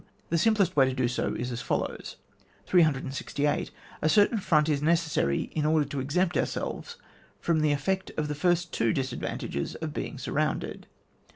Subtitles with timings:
[0.31, 2.15] The simplest way to do so is as follows:—
[2.65, 3.69] 368.
[4.01, 6.95] A certain front is necessary in order to exempt ourselves
[7.39, 10.85] from the effect of the first of the two disadvantages of being surroimded.